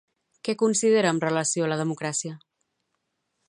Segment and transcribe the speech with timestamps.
[0.47, 2.35] Què considera amb relació a la democràcia?